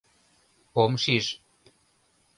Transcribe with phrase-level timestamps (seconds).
[0.81, 1.25] Ом шиж...